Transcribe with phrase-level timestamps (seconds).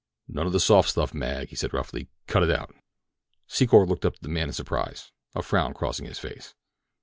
[0.27, 2.73] "None of the soft stuff, Mag," he said roughly; "cut it out."
[3.47, 6.55] Secor looked up at the man in surprise, a frown crossing his face.